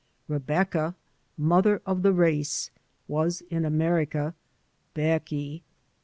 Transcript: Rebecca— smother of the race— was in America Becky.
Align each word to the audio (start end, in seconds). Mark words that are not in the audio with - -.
Rebecca— 0.27 0.95
smother 1.37 1.79
of 1.85 2.01
the 2.01 2.11
race— 2.11 2.71
was 3.17 3.41
in 3.51 3.65
America 3.65 4.33
Becky. 4.95 5.63